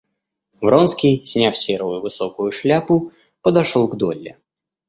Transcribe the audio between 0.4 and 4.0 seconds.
Вронский, сняв серую высокую шляпу, подошел к